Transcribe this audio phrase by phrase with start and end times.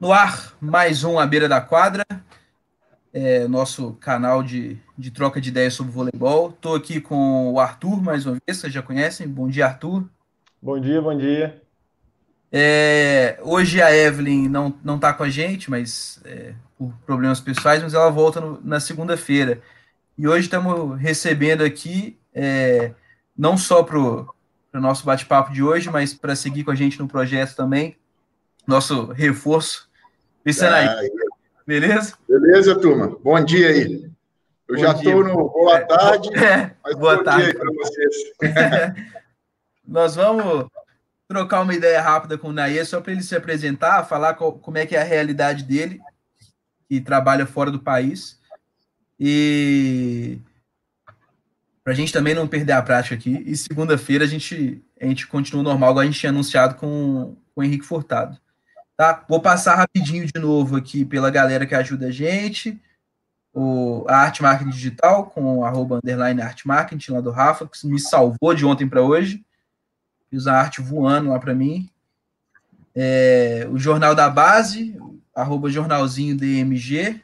[0.00, 2.06] No ar, mais um à beira da quadra,
[3.12, 6.50] é, nosso canal de, de troca de ideias sobre voleibol.
[6.50, 9.26] Estou aqui com o Arthur, mais uma vez, vocês já conhecem.
[9.26, 10.08] Bom dia, Arthur.
[10.62, 11.60] Bom dia, bom dia.
[12.52, 17.82] É, hoje a Evelyn não não está com a gente, mas é, por problemas pessoais,
[17.82, 19.60] mas ela volta no, na segunda-feira.
[20.16, 22.92] E hoje estamos recebendo aqui, é,
[23.36, 24.32] não só para o
[24.74, 27.96] nosso bate-papo de hoje, mas para seguir com a gente no projeto também,
[28.64, 29.87] nosso reforço
[30.48, 30.86] Pensando aí.
[30.86, 31.00] Ah,
[31.66, 32.14] Beleza?
[32.26, 33.18] Beleza, turma.
[33.22, 34.10] Bom dia aí.
[34.66, 37.44] Eu bom já estou no boa tarde, é, mas boa bom tarde.
[37.44, 38.16] dia para vocês.
[39.86, 40.66] Nós vamos
[41.28, 44.86] trocar uma ideia rápida com o Nair, só para ele se apresentar, falar como é
[44.86, 46.00] que é a realidade dele,
[46.88, 48.40] que trabalha fora do país.
[49.20, 50.38] E
[51.84, 53.42] para a gente também não perder a prática aqui.
[53.44, 57.60] E segunda-feira a gente, a gente continua normal, igual a gente tinha anunciado com, com
[57.60, 58.40] o Henrique Furtado.
[58.98, 59.24] Tá?
[59.28, 62.82] Vou passar rapidinho de novo aqui pela galera que ajuda a gente.
[63.54, 68.00] O, a Arte Marketing Digital, com arroba underline Arte Marketing lá do Rafa, que me
[68.00, 69.46] salvou de ontem para hoje.
[70.28, 71.88] Fiz a arte voando lá para mim.
[72.92, 74.98] É, o Jornal da Base,
[75.32, 77.22] arroba jornalzinho DMG.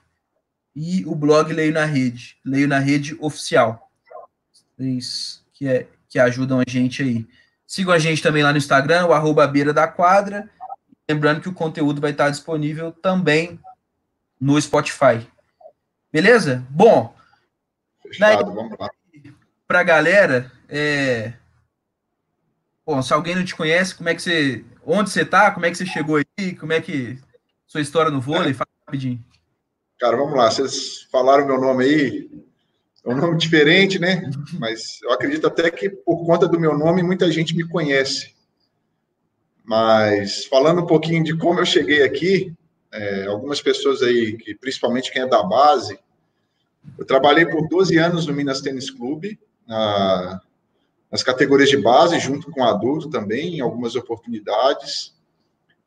[0.76, 3.90] E o blog Leio na Rede, Leio na Rede Oficial.
[4.76, 7.26] Vocês que, é, que ajudam a gente aí.
[7.66, 10.48] Sigam a gente também lá no Instagram, o arroba Beira da Quadra.
[11.08, 13.60] Lembrando que o conteúdo vai estar disponível também
[14.40, 15.26] no Spotify.
[16.12, 16.64] Beleza?
[16.70, 17.14] Bom,
[19.66, 21.34] para a galera, é...
[22.86, 24.64] Bom, se alguém não te conhece, como é que você.
[24.84, 25.50] Onde você está?
[25.50, 26.54] Como é que você chegou aí?
[26.54, 27.18] Como é que.
[27.66, 28.50] Sua história no vôlei?
[28.50, 28.54] É.
[28.54, 29.24] Fala rapidinho.
[29.98, 30.50] Cara, vamos lá.
[30.50, 32.30] Vocês falaram meu nome aí.
[33.04, 34.30] É um nome diferente, né?
[34.60, 38.33] Mas eu acredito até que por conta do meu nome, muita gente me conhece.
[39.64, 42.52] Mas falando um pouquinho de como eu cheguei aqui,
[42.92, 45.98] é, algumas pessoas aí, que principalmente quem é da base,
[46.98, 50.40] eu trabalhei por 12 anos no Minas Tênis Clube, na,
[51.10, 55.14] nas categorias de base, junto com adulto também, em algumas oportunidades.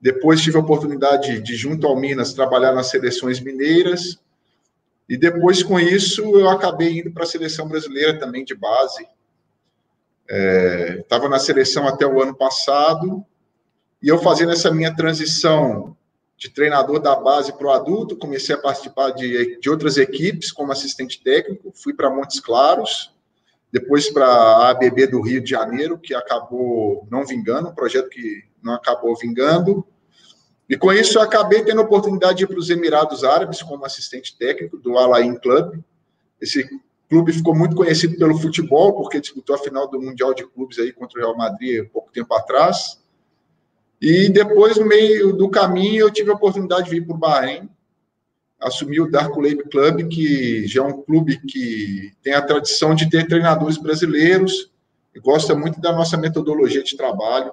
[0.01, 4.19] Depois tive a oportunidade de, junto ao Minas, trabalhar nas seleções mineiras.
[5.07, 9.07] E depois, com isso, eu acabei indo para a seleção brasileira também de base.
[10.99, 13.25] Estava é, na seleção até o ano passado,
[14.01, 15.95] e eu fazendo essa minha transição
[16.37, 20.71] de treinador da base para o adulto, comecei a participar de, de outras equipes como
[20.71, 23.11] assistente técnico, fui para Montes Claros,
[23.71, 28.43] depois para a ABB do Rio de Janeiro, que acabou não vingando, um projeto que
[28.61, 29.85] não acabou vingando.
[30.69, 33.85] E com isso eu acabei tendo a oportunidade de ir para os Emirados Árabes como
[33.85, 35.79] assistente técnico do Al Ain Club.
[36.39, 36.67] Esse
[37.09, 40.91] clube ficou muito conhecido pelo futebol, porque disputou a final do Mundial de Clubes aí
[40.91, 43.01] contra o Real Madrid pouco tempo atrás.
[44.01, 47.69] E depois, no meio do caminho, eu tive a oportunidade de vir para o Bahrein,
[48.59, 53.09] assumir o Dark Lake Club, que já é um clube que tem a tradição de
[53.09, 54.71] ter treinadores brasileiros
[55.15, 57.51] e gosta muito da nossa metodologia de trabalho.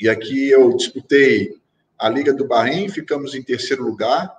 [0.00, 1.56] E aqui eu disputei
[1.98, 4.32] a Liga do Bahrein, ficamos em terceiro lugar.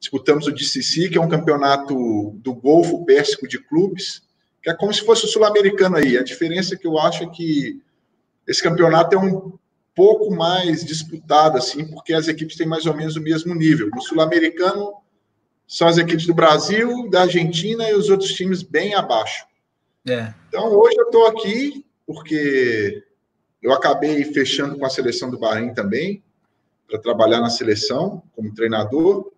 [0.00, 4.22] Disputamos o DCC, que é um campeonato do Golfo Pérsico de clubes,
[4.62, 6.18] que é como se fosse o sul-americano aí.
[6.18, 7.80] A diferença que eu acho é que
[8.48, 9.52] esse campeonato é um
[10.00, 13.90] pouco mais disputado, assim, porque as equipes têm mais ou menos o mesmo nível.
[13.94, 14.94] No Sul-Americano,
[15.66, 19.44] são as equipes do Brasil, da Argentina e os outros times bem abaixo.
[20.08, 20.32] É.
[20.48, 23.04] Então, hoje eu estou aqui porque
[23.62, 26.22] eu acabei fechando com a seleção do Bahrein também,
[26.88, 29.30] para trabalhar na seleção como treinador.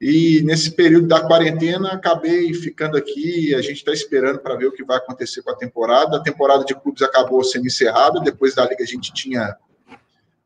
[0.00, 3.54] E nesse período da quarentena, acabei ficando aqui.
[3.54, 6.16] A gente está esperando para ver o que vai acontecer com a temporada.
[6.16, 8.18] A temporada de clubes acabou sendo encerrada.
[8.18, 9.56] Depois da Liga, a gente tinha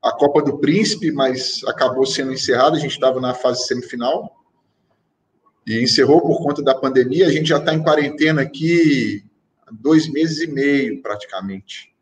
[0.06, 2.76] a Copa do Príncipe, mas acabou sendo encerrada.
[2.76, 4.36] A gente estava na fase semifinal
[5.66, 7.26] e encerrou por conta da pandemia.
[7.26, 9.24] A gente já está em quarentena aqui
[9.72, 11.92] dois meses e meio, praticamente.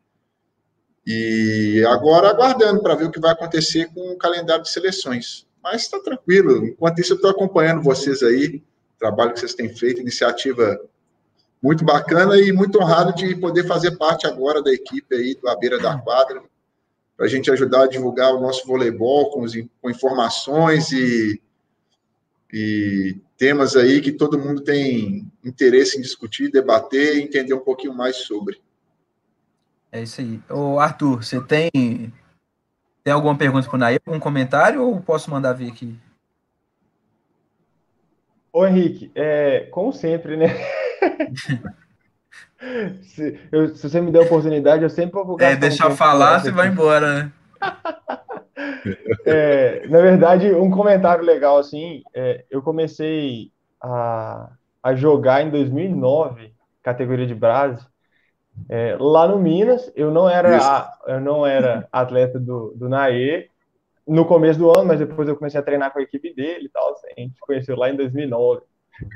[1.05, 5.47] E agora aguardando para ver o que vai acontecer com o calendário de seleções.
[5.63, 6.63] Mas está tranquilo.
[6.63, 8.57] Enquanto isso, eu estou acompanhando vocês aí,
[8.95, 10.79] o trabalho que vocês têm feito, iniciativa
[11.61, 15.55] muito bacana e muito honrado de poder fazer parte agora da equipe aí do A
[15.55, 16.43] Beira da Quadra
[17.15, 21.41] para a gente ajudar a divulgar o nosso voleibol com, os, com informações e,
[22.51, 27.93] e temas aí que todo mundo tem interesse em discutir, debater e entender um pouquinho
[27.93, 28.59] mais sobre.
[29.91, 30.41] É isso aí.
[30.49, 31.71] Ô, Arthur, você tem,
[33.03, 35.97] tem alguma pergunta para o Nair, algum comentário, ou posso mandar vir aqui?
[38.51, 40.47] Ô, Henrique, é, como sempre, né?
[43.03, 46.51] Se, eu, se, você me der a oportunidade, eu sempre vou É, deixar falar, você
[46.51, 47.31] vai embora, né?
[49.25, 56.53] É, na verdade, um comentário legal, assim, é, eu comecei a, a jogar em 2009,
[56.81, 57.85] categoria de base,
[58.69, 63.49] é, lá no Minas, eu não era, a, eu não era atleta do, do Naê
[64.07, 66.69] no começo do ano, mas depois eu comecei a treinar com a equipe dele e
[66.69, 68.61] tal, assim, a gente conheceu lá em 2009.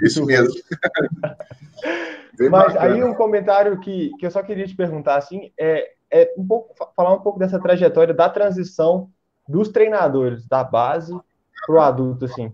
[0.02, 0.54] Isso mesmo.
[2.50, 6.46] mas aí um comentário que, que eu só queria te perguntar, assim, é, é um
[6.46, 9.10] pouco, falar um pouco dessa trajetória da transição
[9.48, 11.14] dos treinadores da base
[11.66, 12.52] para o adulto, assim.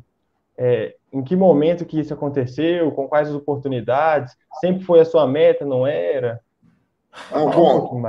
[0.57, 5.27] É, em que momento que isso aconteceu, com quais as oportunidades, sempre foi a sua
[5.27, 6.41] meta, não era?
[7.31, 8.01] Não, bom, um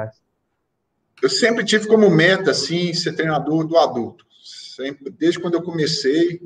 [1.23, 4.25] eu sempre tive como meta, assim, ser treinador do adulto,
[4.75, 6.41] sempre, desde quando eu comecei,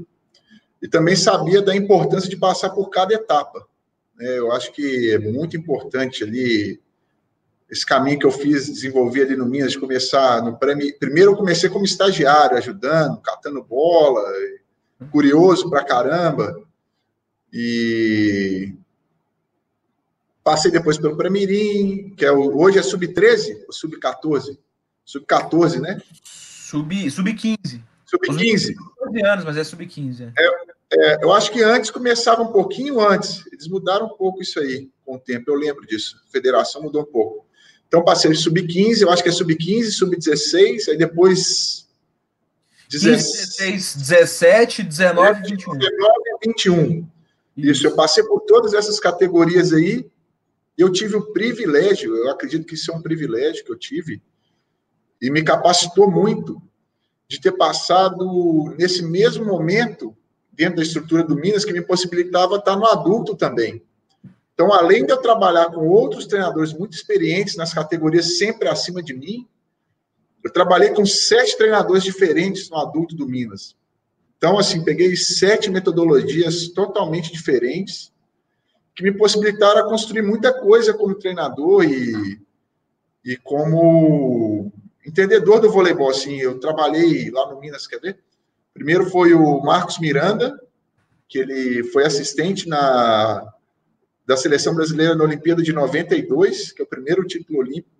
[0.82, 3.66] e também sabia da importância de passar por cada etapa.
[4.16, 4.38] Né?
[4.38, 6.80] Eu acho que é muito importante ali
[7.70, 10.92] esse caminho que eu fiz, desenvolvi ali no Minas, de começar no prêmio.
[10.98, 14.20] Primeiro eu comecei como estagiário, ajudando, catando bola,
[15.12, 16.60] curioso pra caramba.
[17.52, 18.74] E
[20.42, 24.58] passei depois pelo Premirim, que é o, hoje é sub-13 ou sub-14?
[25.04, 26.00] Sub-14, né?
[27.10, 27.80] Sub-15.
[28.10, 28.74] Sub-15.
[28.74, 29.24] Sub-15.
[29.24, 30.32] anos, mas é sub-15.
[30.36, 30.44] É.
[30.44, 30.70] é.
[30.92, 33.46] É, eu acho que antes começava um pouquinho antes.
[33.52, 35.50] Eles mudaram um pouco isso aí com o tempo.
[35.50, 36.20] Eu lembro disso.
[36.26, 37.46] A federação mudou um pouco.
[37.86, 41.88] Então, passei sub-15, eu acho que é sub-15, sub-16, aí depois.
[42.88, 45.78] 16, 17, 19 e 21.
[45.78, 47.08] 19 e 21.
[47.56, 50.08] Isso, eu passei por todas essas categorias aí.
[50.76, 54.20] Eu tive o privilégio, eu acredito que isso é um privilégio que eu tive,
[55.20, 56.60] e me capacitou muito
[57.30, 60.16] de ter passado nesse mesmo momento
[60.52, 63.80] dentro da estrutura do Minas que me possibilitava estar no adulto também.
[64.52, 69.14] Então, além de eu trabalhar com outros treinadores muito experientes nas categorias sempre acima de
[69.14, 69.46] mim,
[70.42, 73.76] eu trabalhei com sete treinadores diferentes no adulto do Minas.
[74.36, 78.12] Então, assim, peguei sete metodologias totalmente diferentes
[78.96, 82.40] que me possibilitaram construir muita coisa como treinador e,
[83.24, 84.72] e como
[85.06, 86.10] entendedor do voleibol.
[86.10, 88.18] Assim, eu trabalhei lá no Minas, quer ver?
[88.72, 90.60] Primeiro foi o Marcos Miranda,
[91.28, 93.52] que ele foi assistente na
[94.26, 97.90] da seleção brasileira na Olimpíada de 92, que é o primeiro título olímpico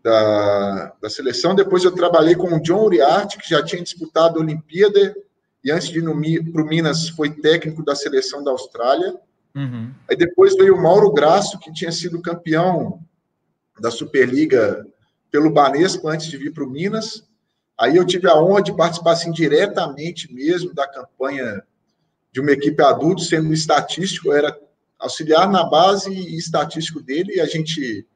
[0.00, 1.52] da, da seleção.
[1.52, 5.16] Depois eu trabalhei com o John Uriarte, que já tinha disputado a Olimpíada,
[5.64, 9.16] e antes de ir para o Minas foi técnico da seleção da Austrália.
[9.56, 9.90] Uhum.
[10.08, 13.00] Aí depois veio o Mauro Graço, que tinha sido campeão
[13.80, 14.86] da Superliga
[15.34, 17.24] pelo Banespa antes de vir para o Minas.
[17.76, 21.60] Aí eu tive a honra de participar assim, diretamente mesmo da campanha
[22.30, 24.56] de uma equipe adulto, sendo estatístico, eu era
[24.96, 28.06] auxiliar na base e estatístico dele, e a gente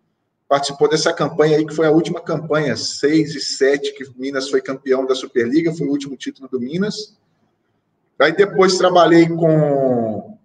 [0.49, 4.63] participou dessa campanha aí, que foi a última campanha, 6 e 7, que Minas foi
[4.63, 7.19] campeão da Superliga, foi o último título do Minas.
[8.21, 10.39] Aí depois trabalhei com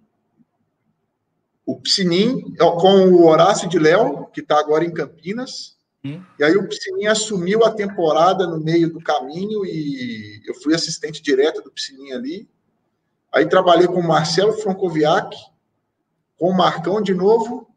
[1.67, 5.73] o Piscinim, com o Horácio de Léo, que está agora em Campinas.
[6.05, 6.21] Hum.
[6.37, 11.21] E aí o Piscinim assumiu a temporada no meio do caminho e eu fui assistente
[11.21, 12.49] direto do Piscinim ali.
[13.31, 15.35] Aí trabalhei com o Marcelo Francoviac,
[16.37, 17.67] com o Marcão de novo,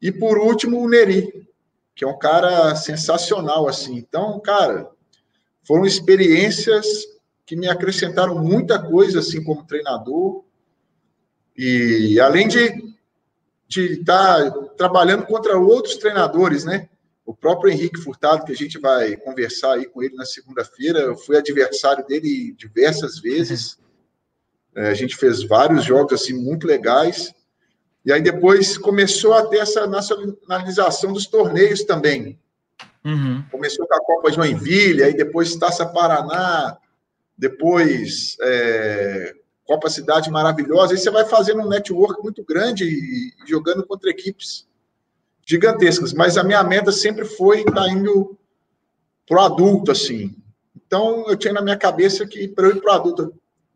[0.00, 1.48] e por último o Neri,
[1.94, 3.96] que é um cara sensacional, assim.
[3.96, 4.90] Então, cara,
[5.66, 6.86] foram experiências
[7.44, 10.44] que me acrescentaram muita coisa, assim, como treinador,
[11.56, 12.94] e além de
[13.66, 16.88] de estar tá trabalhando contra outros treinadores, né?
[17.24, 21.16] O próprio Henrique Furtado, que a gente vai conversar aí com ele na segunda-feira, eu
[21.16, 23.78] fui adversário dele diversas vezes.
[24.76, 27.32] É, a gente fez vários jogos assim muito legais.
[28.04, 32.38] E aí depois começou a ter essa nacionalização dos torneios também.
[33.02, 33.42] Uhum.
[33.50, 36.76] Começou com a Copa Joinville, aí depois Taça Paraná,
[37.38, 40.92] depois é, Copa Cidade Maravilhosa.
[40.92, 44.66] Aí você vai fazendo um network muito grande e, e jogando contra equipes
[45.46, 46.12] gigantescas.
[46.12, 48.38] Mas a minha meta sempre foi estar indo
[49.26, 50.34] para o adulto, assim.
[50.76, 53.34] Então eu tinha na minha cabeça que para eu ir para o adulto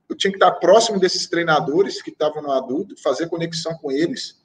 [0.08, 4.38] eu tinha que estar próximo desses treinadores que estavam no adulto, fazer conexão com eles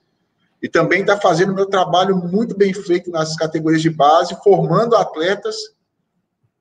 [0.62, 5.56] e também estar fazendo meu trabalho muito bem feito nas categorias de base, formando atletas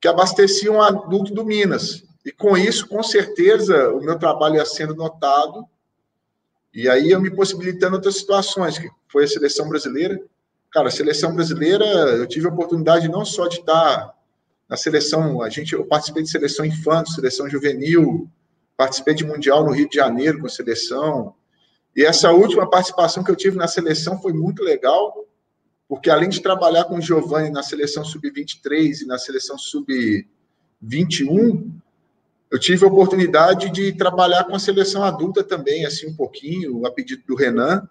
[0.00, 2.04] que abasteciam o adulto do Minas.
[2.25, 5.64] E com isso, com certeza, o meu trabalho ia sendo notado
[6.75, 10.21] e aí eu me possibilitando outras situações, que foi a seleção brasileira.
[10.73, 14.14] Cara, a seleção brasileira, eu tive a oportunidade não só de estar
[14.69, 18.31] na seleção, a gente, eu participei de seleção infantil, seleção juvenil,
[18.76, 21.35] participei de Mundial no Rio de Janeiro com a seleção.
[21.95, 25.26] E essa última participação que eu tive na seleção foi muito legal,
[25.87, 30.26] porque além de trabalhar com o Giovanni na seleção sub-23 e na seleção sub-17,
[30.83, 31.73] 21,
[32.50, 36.91] eu tive a oportunidade de trabalhar com a seleção adulta também, assim, um pouquinho, a
[36.91, 37.88] pedido do Renan,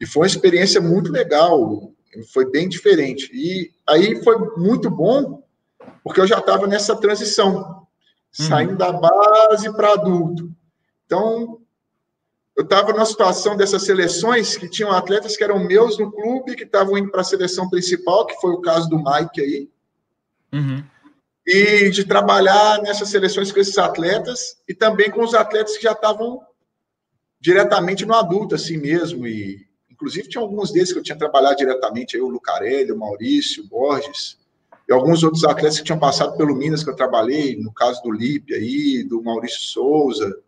[0.00, 1.92] e foi uma experiência muito legal,
[2.32, 3.30] foi bem diferente.
[3.32, 5.42] E aí foi muito bom,
[6.02, 7.86] porque eu já estava nessa transição,
[8.30, 8.78] saindo uhum.
[8.78, 10.50] da base para adulto.
[11.04, 11.60] Então,
[12.56, 16.64] eu estava numa situação dessas seleções que tinham atletas que eram meus no clube, que
[16.64, 19.70] estavam indo para a seleção principal, que foi o caso do Mike aí.
[20.52, 20.84] Uhum.
[21.46, 25.92] E de trabalhar nessas seleções com esses atletas e também com os atletas que já
[25.92, 26.42] estavam
[27.40, 29.26] diretamente no adulto, assim mesmo.
[29.26, 29.67] E,
[29.98, 33.66] inclusive, tinha alguns deles que eu tinha trabalhado diretamente, aí, o Lucarelli, o Maurício, o
[33.66, 34.38] Borges,
[34.88, 38.12] e alguns outros atletas que tinham passado pelo Minas que eu trabalhei, no caso do
[38.12, 40.38] Lipe aí, do Maurício Souza,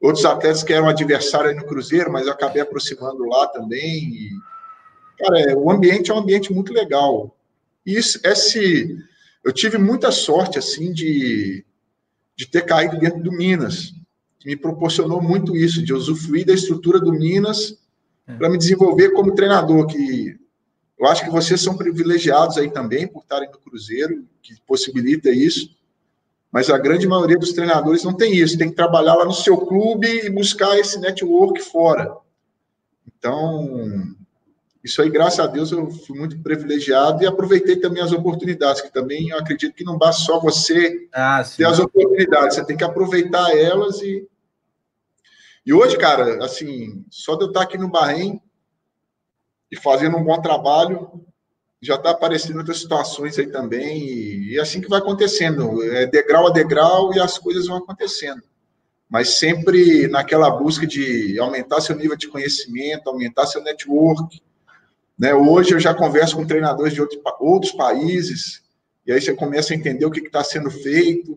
[0.00, 4.04] outros atletas que eram adversários no Cruzeiro, mas eu acabei aproximando lá também.
[4.04, 4.30] E,
[5.18, 7.34] cara, é, o ambiente é um ambiente muito legal.
[7.84, 8.96] E isso, esse,
[9.42, 11.64] eu tive muita sorte, assim, de,
[12.36, 13.92] de ter caído dentro do Minas,
[14.38, 17.78] que me proporcionou muito isso, de usufruir da estrutura do Minas.
[18.38, 20.38] Para me desenvolver como treinador, que
[20.98, 25.70] eu acho que vocês são privilegiados aí também por estarem no Cruzeiro, que possibilita isso.
[26.52, 29.56] Mas a grande maioria dos treinadores não tem isso, tem que trabalhar lá no seu
[29.56, 32.12] clube e buscar esse network fora.
[33.16, 34.14] Então,
[34.82, 38.92] isso aí, graças a Deus, eu fui muito privilegiado e aproveitei também as oportunidades, que
[38.92, 42.84] também eu acredito que não basta só você ah, ter as oportunidades, você tem que
[42.84, 44.26] aproveitar elas e.
[45.64, 48.40] E hoje, cara, assim, só de eu estar aqui no Bahrein
[49.70, 51.24] e fazendo um bom trabalho,
[51.82, 56.46] já está aparecendo outras situações aí também, e, é assim que vai acontecendo, é degrau
[56.46, 58.42] a degrau e as coisas vão acontecendo.
[59.08, 64.40] Mas sempre naquela busca de aumentar seu nível de conhecimento, aumentar seu network.
[65.18, 65.34] Né?
[65.34, 68.62] Hoje eu já converso com treinadores de outro, outros países,
[69.06, 71.36] e aí você começa a entender o que está sendo feito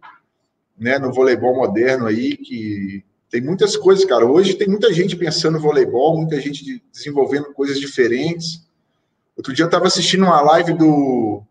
[0.77, 4.27] né, no voleibol moderno aí, que tem muitas coisas, cara.
[4.27, 8.63] Hoje tem muita gente pensando no voleibol, muita gente desenvolvendo coisas diferentes.
[9.35, 11.41] Outro dia eu estava assistindo uma live do,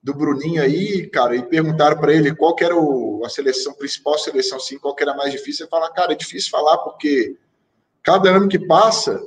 [0.00, 4.60] do Bruninho aí, cara, e perguntaram para ele qual era o, a seleção, principal seleção,
[4.60, 5.64] sim, qual era mais difícil.
[5.64, 7.36] Ele fala, cara, é difícil falar porque
[8.00, 9.20] cada ano que passa,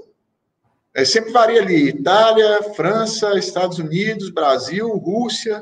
[0.94, 5.62] é, sempre varia ali, Itália, França, Estados Unidos, Brasil, Rússia,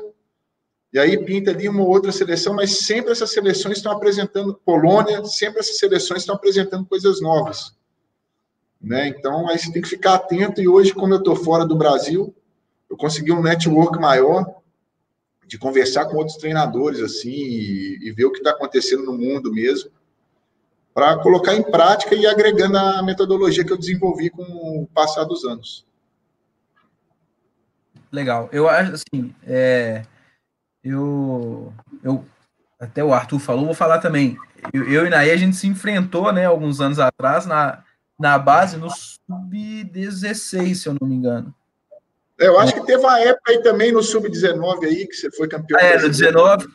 [0.92, 5.60] e aí pinta ali uma outra seleção, mas sempre essas seleções estão apresentando, Polônia, sempre
[5.60, 7.76] essas seleções estão apresentando coisas novas.
[8.80, 9.08] Né?
[9.08, 10.60] Então, aí você tem que ficar atento.
[10.60, 12.34] E hoje, como eu estou fora do Brasil,
[12.88, 14.60] eu consegui um network maior
[15.46, 19.52] de conversar com outros treinadores assim e, e ver o que está acontecendo no mundo
[19.52, 19.90] mesmo,
[20.94, 25.44] para colocar em prática e agregando a metodologia que eu desenvolvi com o passar dos
[25.44, 25.84] anos.
[28.10, 28.48] Legal.
[28.52, 30.04] Eu acho assim, é,
[30.82, 31.72] eu,
[32.02, 32.24] eu
[32.78, 34.36] até o Arthur falou, vou falar também.
[34.72, 37.82] Eu, eu e Naí, a gente se enfrentou, né, alguns anos atrás na
[38.20, 41.54] na base no sub-16, se eu não me engano.
[42.38, 45.48] É, eu acho que teve uma época aí também no sub-19 aí, que você foi
[45.48, 45.80] campeão.
[45.80, 46.68] É, no 19.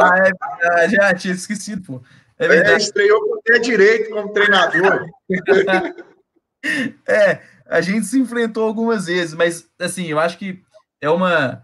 [0.00, 2.02] Ah, é já tinha esquecido, pô.
[2.36, 2.74] É, é verdade.
[2.74, 5.06] É, estreou com o pé direito como treinador.
[7.06, 10.60] é, a gente se enfrentou algumas vezes, mas assim, eu acho que
[11.00, 11.62] é uma,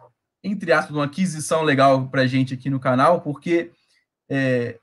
[0.51, 3.71] entre aspas, uma aquisição legal pra gente aqui no canal, porque
[4.29, 4.79] é,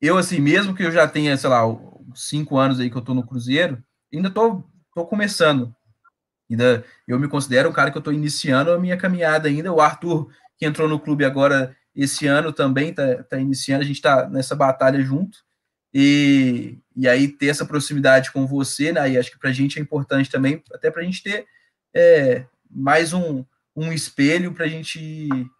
[0.00, 1.62] eu, assim, mesmo que eu já tenha, sei lá,
[2.14, 4.62] cinco anos aí que eu tô no Cruzeiro, ainda tô,
[4.94, 5.74] tô começando.
[6.50, 9.72] Ainda eu me considero um cara que eu tô iniciando a minha caminhada ainda.
[9.72, 14.00] O Arthur, que entrou no clube agora esse ano também, tá, tá iniciando, a gente
[14.00, 15.38] tá nessa batalha junto.
[15.92, 19.10] E, e aí ter essa proximidade com você, né?
[19.10, 21.46] E acho que pra gente é importante também, até pra gente ter
[21.94, 23.44] é, mais um,
[23.76, 25.50] um espelho pra gente ir,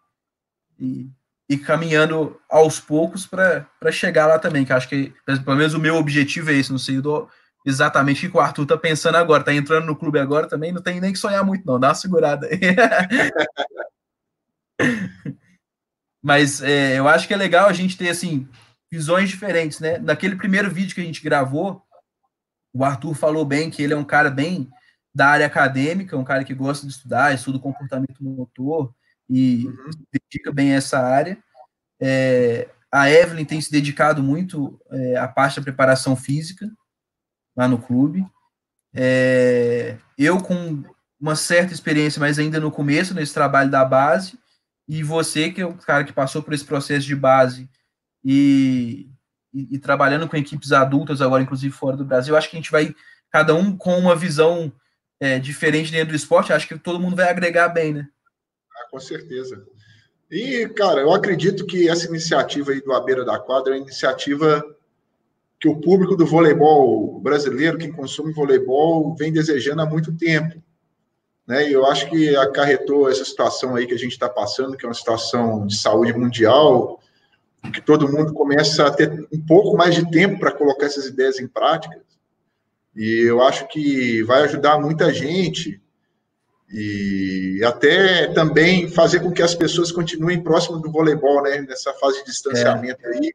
[0.79, 1.09] ir,
[1.49, 5.95] e caminhando aos poucos para chegar lá também, que acho que pelo menos o meu
[5.95, 7.29] objetivo é esse, não sei do,
[7.65, 10.81] exatamente o que o Arthur tá pensando agora, tá entrando no clube agora também, não
[10.81, 12.59] tem nem que sonhar muito não, dá uma segurada aí.
[16.21, 18.47] Mas é, eu acho que é legal a gente ter, assim,
[18.91, 19.97] visões diferentes, né?
[19.97, 21.81] Naquele primeiro vídeo que a gente gravou,
[22.73, 24.69] o Arthur falou bem que ele é um cara bem
[25.17, 28.93] da área acadêmica, um cara que gosta de estudar, estuda comportamento motor,
[29.27, 29.91] e uhum.
[29.91, 31.37] se dedica bem a essa área.
[31.99, 36.69] É, a Evelyn tem se dedicado muito é, à parte da preparação física
[37.55, 38.25] lá no clube.
[38.93, 40.83] É, eu com
[41.19, 44.37] uma certa experiência, mas ainda no começo, nesse trabalho da base,
[44.87, 47.67] e você, que é o cara que passou por esse processo de base
[48.23, 49.09] e,
[49.51, 52.71] e, e trabalhando com equipes adultas agora, inclusive fora do Brasil, acho que a gente
[52.71, 52.95] vai,
[53.31, 54.71] cada um com uma visão
[55.19, 58.07] é, diferente dentro do esporte, acho que todo mundo vai agregar bem, né?
[58.89, 59.65] com certeza.
[60.29, 63.83] E, cara, eu acredito que essa iniciativa aí do A Beira da Quadra é uma
[63.83, 64.63] iniciativa
[65.59, 70.61] que o público do voleibol brasileiro, quem consome voleibol, vem desejando há muito tempo.
[71.47, 71.69] Né?
[71.69, 74.89] E eu acho que acarretou essa situação aí que a gente está passando, que é
[74.89, 76.99] uma situação de saúde mundial,
[77.73, 81.39] que todo mundo começa a ter um pouco mais de tempo para colocar essas ideias
[81.39, 82.01] em prática.
[82.97, 85.79] E eu acho que vai ajudar muita gente
[86.73, 91.61] e até também fazer com que as pessoas continuem próximo do voleibol, né?
[91.61, 93.09] Nessa fase de distanciamento é.
[93.09, 93.33] aí.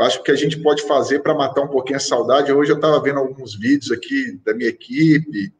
[0.00, 2.52] Acho que a gente pode fazer para matar um pouquinho a saudade.
[2.52, 5.54] Hoje eu estava vendo alguns vídeos aqui da minha equipe,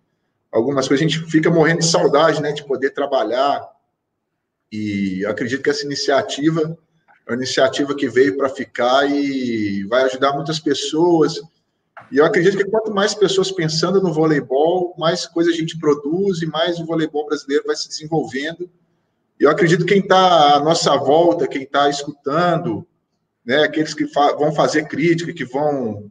[0.51, 1.07] algumas coisas.
[1.07, 2.51] A gente fica morrendo de saudade, né?
[2.51, 3.65] De poder trabalhar.
[4.71, 6.77] E acredito que essa iniciativa
[7.25, 11.41] é uma iniciativa que veio para ficar e vai ajudar muitas pessoas
[12.11, 16.43] e eu acredito que quanto mais pessoas pensando no voleibol, mais coisa a gente produz
[16.43, 18.69] e mais o voleibol brasileiro vai se desenvolvendo.
[19.39, 22.87] E eu acredito que quem está à nossa volta, quem está escutando,
[23.45, 26.11] né, aqueles que fa vão fazer crítica, que vão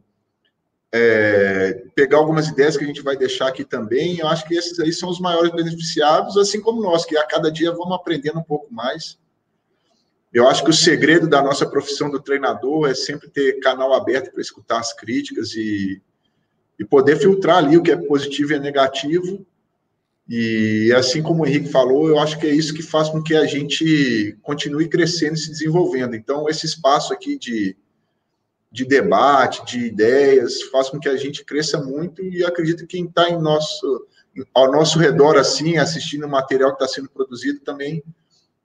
[0.92, 4.78] é, pegar algumas ideias que a gente vai deixar aqui também, eu acho que esses
[4.78, 8.44] aí são os maiores beneficiados, assim como nós, que a cada dia vamos aprendendo um
[8.44, 9.18] pouco mais.
[10.32, 14.32] Eu acho que o segredo da nossa profissão do treinador é sempre ter canal aberto
[14.32, 16.00] para escutar as críticas e,
[16.78, 19.44] e poder filtrar ali o que é positivo e é negativo.
[20.26, 23.34] E assim como o Henrique falou, eu acho que é isso que faz com que
[23.34, 26.16] a gente continue crescendo e se desenvolvendo.
[26.16, 27.76] Então, esse espaço aqui de,
[28.70, 33.04] de debate, de ideias, faz com que a gente cresça muito e acredito que quem
[33.04, 34.06] está nosso,
[34.54, 38.02] ao nosso redor, assim, assistindo o material que está sendo produzido, também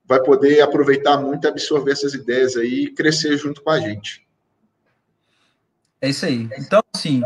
[0.08, 4.26] vai poder aproveitar muito e absorver essas ideias aí e crescer junto com a gente.
[6.02, 6.50] É isso aí.
[6.58, 7.22] Então, assim,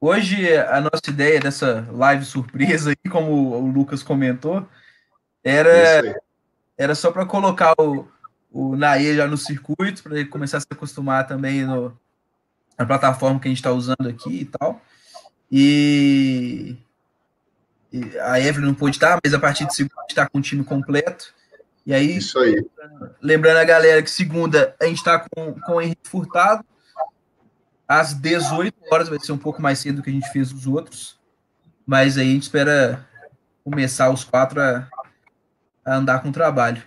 [0.00, 4.68] hoje a nossa ideia dessa live surpresa aí, como o Lucas comentou,
[5.42, 6.14] era, é
[6.76, 8.06] era só para colocar o,
[8.52, 11.96] o Naê já no circuito, para ele começar a se acostumar também no,
[12.78, 14.82] na plataforma que a gente está usando aqui e tal.
[15.50, 16.76] E,
[17.92, 20.64] e a Evelyn não pôde estar, mas a partir de segunda está com o time
[20.64, 21.34] completo.
[21.86, 22.66] E aí, Isso aí.
[23.22, 26.64] lembrando a galera que segunda a gente está com, com o Henrique Furtado,
[27.86, 30.66] às 18 horas, vai ser um pouco mais cedo do que a gente fez os
[30.66, 31.16] outros,
[31.86, 33.06] mas aí a gente espera
[33.62, 34.88] começar os quatro a,
[35.84, 36.82] a andar com o trabalho.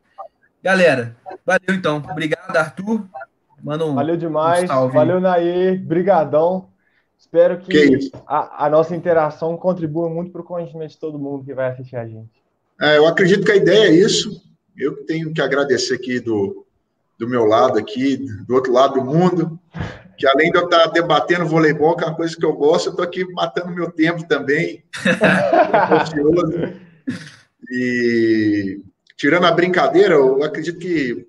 [0.61, 2.03] Galera, valeu então.
[2.11, 3.07] Obrigado, Arthur.
[3.63, 4.69] Manda um, valeu demais.
[4.69, 5.81] Um valeu, Nair.
[5.81, 6.67] Brigadão.
[7.17, 11.45] Espero que, que a, a, nossa interação contribua muito para o conhecimento de todo mundo
[11.45, 12.31] que vai assistir a gente.
[12.81, 14.48] É, eu acredito que a ideia é isso.
[14.79, 16.65] Eu que tenho que agradecer aqui do,
[17.17, 18.15] do meu lado aqui,
[18.47, 19.59] do outro lado do mundo,
[20.17, 22.91] que além de eu estar debatendo voleibol, que é uma coisa que eu gosto, eu
[22.91, 24.85] estou aqui matando meu tempo também.
[27.69, 28.81] e
[29.17, 31.27] tirando a brincadeira, eu acredito que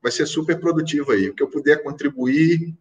[0.00, 1.28] vai ser super produtivo aí.
[1.28, 2.72] O que eu puder contribuir,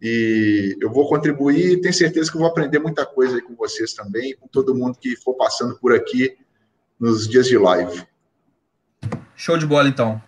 [0.00, 3.54] e eu vou contribuir e tenho certeza que eu vou aprender muita coisa aí com
[3.54, 6.34] vocês também, com todo mundo que for passando por aqui
[6.98, 8.06] nos dias de live.
[9.36, 10.20] Show de bola, então.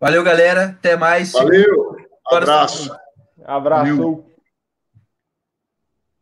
[0.00, 0.76] Valeu, galera.
[0.78, 1.32] Até mais.
[1.32, 1.96] Valeu.
[2.30, 2.90] Abraço.
[3.44, 4.29] Abraço.